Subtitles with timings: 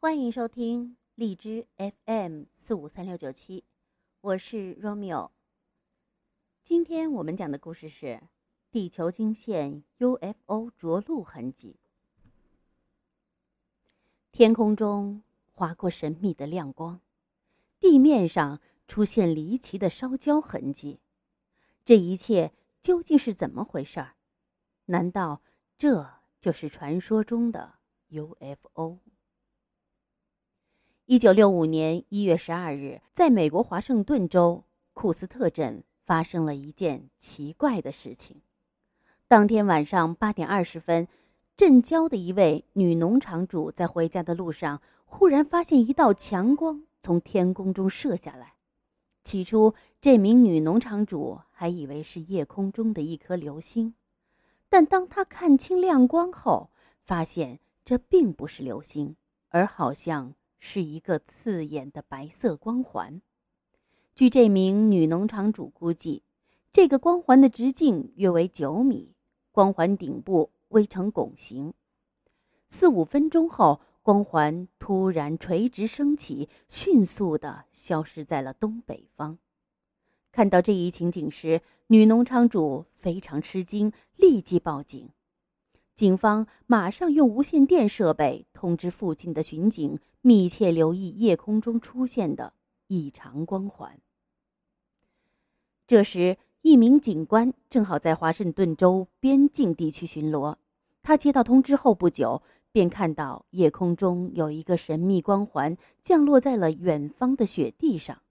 [0.00, 3.64] 欢迎收听荔枝 FM 四五三六九七，
[4.20, 5.30] 我是 Romeo。
[6.62, 8.22] 今天我们讲的故事是
[8.70, 11.80] 地球经线 UFO 着陆痕迹。
[14.30, 17.00] 天空中划过神秘的亮光，
[17.80, 21.00] 地面上出现离奇的烧焦痕迹。
[21.84, 24.14] 这一切究竟是怎么回事儿？
[24.84, 25.42] 难道
[25.76, 26.08] 这
[26.40, 27.80] 就是传说中的
[28.10, 29.00] UFO？
[31.10, 34.62] 一九六五年一月十二日，在美国华盛顿州
[34.92, 38.42] 库斯特镇发生了一件奇怪的事情。
[39.26, 41.08] 当天晚上八点二十分，
[41.56, 48.56] 镇郊的一位女农场主在回家的路上，忽然发现一道强光从天空中射下来。
[49.24, 49.72] 起初，
[50.02, 53.94] 这名女农场主还以为是夜空中的一颗流星，
[54.68, 56.68] 但当她看清亮光后，
[57.00, 59.16] 发现这并不是流星，
[59.48, 60.34] 而好像……
[60.58, 63.20] 是一个刺眼的白色光环。
[64.14, 66.22] 据这名女农场主估计，
[66.72, 69.14] 这个光环的直径约为九米，
[69.52, 71.72] 光环顶部微呈拱形。
[72.68, 79.38] 四五分钟后，光环突然垂直升起，迅速地消失在了东北方。
[80.32, 85.08] 看到这一情景时，女农场主非常吃惊，立即报警。
[85.98, 92.52] 警方马上用无线电设备通知附近的巡警，密切留意夜空中出现的
[92.86, 93.98] 异常光环。
[95.88, 100.54] 这时，一名警官正好在华盛顿州边境地区巡逻。
[101.02, 108.22] 他接到通知后不久，便看到夜空中有一个神秘光环降落在了远方的雪地上。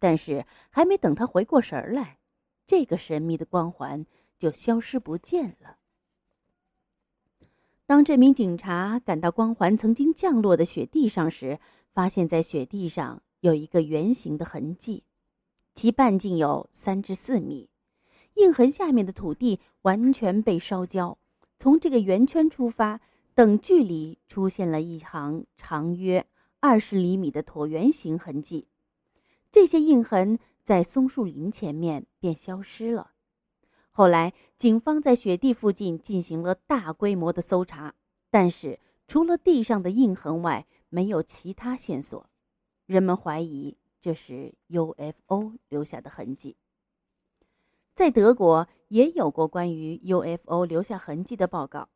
[0.00, 2.18] 但是，还没等他回过神来，
[2.66, 4.04] 这个神秘的光环
[4.36, 5.76] 就消失不见了。
[7.92, 11.60] 当这名警察赶到光环曾经降落的雪地上时，
[11.92, 15.04] 发现在雪地上有一个圆形的痕迹，
[15.74, 17.68] 其半径有三至四米。
[18.36, 21.18] 印痕下面的土地完全被烧焦。
[21.58, 22.98] 从这个圆圈出发，
[23.34, 26.26] 等距离出现了一行长约
[26.60, 28.68] 二十厘米的椭圆形痕迹。
[29.50, 33.11] 这些印痕在松树林前面便消失了。
[33.94, 37.94] 后来，警方在雪地附近进行了大规模的搜查，
[38.30, 42.26] 但是除了地上的印痕外，没有其他线索。
[42.86, 46.56] 人们怀疑这是 UFO 留下的痕迹。
[47.94, 51.90] 在德国也有过关于 UFO 留下痕迹的报告。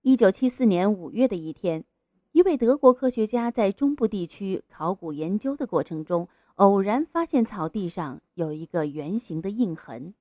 [0.00, 1.84] 一九七四年五月的一天，
[2.32, 10.14] 一位德国科学家在中部地区考古研究的过程中，偶然发现草地上有一个圆形的印痕。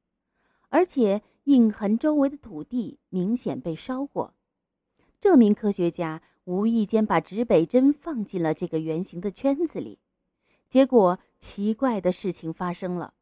[0.73, 4.33] 而且印痕周围的土地明显被烧过，
[5.21, 9.99] 这名科学家无意间把指北针放进了这个圆形的圈子里，
[10.71, 13.13] 结果奇怪的事情发生了，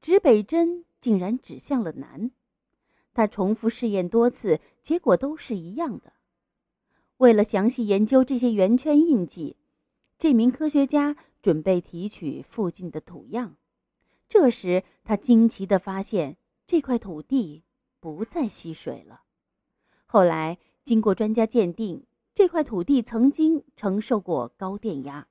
[0.00, 2.32] 指北针竟然指向了南。
[3.14, 6.14] 他重复试验多次，结果都是一样的。
[7.18, 9.56] 为了详细研究这些圆圈印记，
[10.18, 13.56] 这名科学家准备提取附近的土样。
[14.28, 16.38] 这时，他惊奇地发现。
[16.72, 17.64] 这块土地
[18.00, 19.24] 不再吸水了。
[20.06, 25.28] 后来经过专家鉴定，这块土地曾经承受过高电压。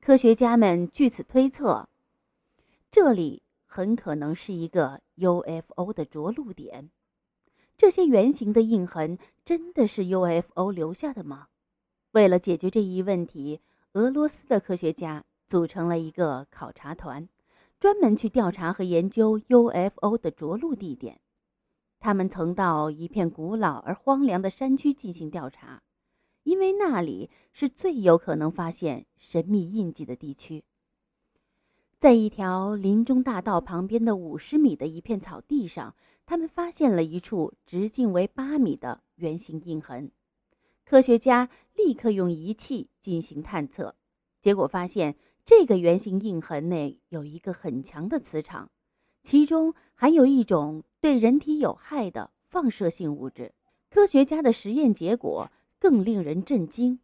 [0.00, 1.88] 科学家们据此推测，
[2.90, 6.90] 这里很可能是一个 UFO 的着陆点。
[7.76, 11.46] 这些圆形的印痕真的是 UFO 留下的吗？
[12.10, 13.60] 为了解决这一问题，
[13.92, 17.28] 俄罗斯的科学家组成了一个考察团。
[17.82, 21.18] 专门去调查和研究 UFO 的着陆地点。
[21.98, 25.82] 他们曾到一片古老而荒凉的山区进行调查，
[26.44, 30.62] 因为那里是最有可能发现神秘印记的地区。
[31.98, 40.12] 在一条林中大道旁边的五十米的一片草地上，他们发现了一处直径为八米的圆形印痕。
[40.84, 43.96] 科学家立刻用仪器进行探测，
[44.40, 45.16] 结果发现。
[45.44, 48.70] 这个圆形印痕内有一个很强的磁场，
[49.22, 53.52] 其中含有一种对人体有害的放射性物质。
[53.90, 55.50] 科学家的实验结果
[55.80, 57.00] 更令人震惊，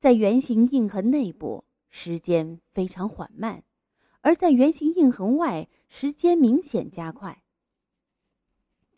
[0.00, 3.62] 在圆形印痕内部，时间非常缓慢；
[4.22, 7.42] 而在圆形印痕外，时间明显加快。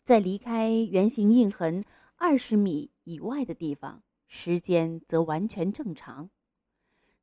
[0.03, 1.85] 在离开圆形印痕
[2.15, 6.31] 二十米以外的地方，时间则完全正常。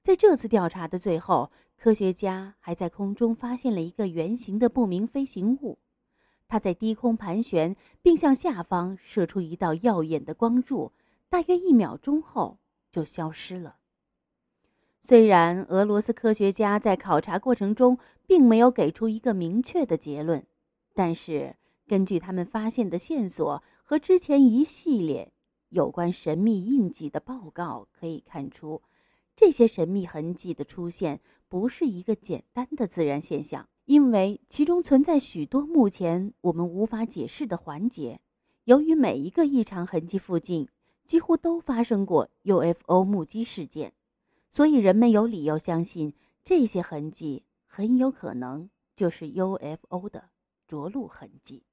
[0.02, 5.78] 在这次调查的最后，科学家还在空中发现了一个圆形的不明飞行物，
[6.48, 10.90] 它在低空盘旋，并向下方射出一道耀眼的光柱，
[11.28, 12.58] 大约一秒钟后
[12.90, 13.76] 就消失了。
[15.00, 17.96] 虽然俄罗斯科学家在考察过程中
[18.26, 20.44] 并没有给出一个明确的结论，
[20.94, 21.54] 但是
[21.86, 25.32] 根据他们发现的线索和之前一系列
[25.68, 28.82] 有关神秘印记的报告可以看出，
[29.34, 38.20] 这些神秘痕迹的出现不是一个简单的自然现象，因为其中存在许多目前我们无法解释的环节。
[38.64, 40.68] 由于每一个异常痕迹附近
[41.04, 43.92] 几乎都发生过 UFO 目击事件，
[44.50, 46.14] 所以人们有理由相信
[46.44, 50.30] 这些痕迹很有可能就是 UFO 的
[50.68, 51.64] 着陆痕迹。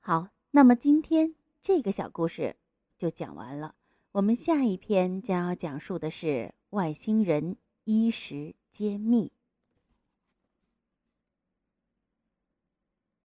[0.00, 2.56] 好，那么今天这个小故事
[2.96, 3.74] 就讲完了。
[4.16, 9.35] 我们下一篇将要讲述的是外星人衣食揭秘。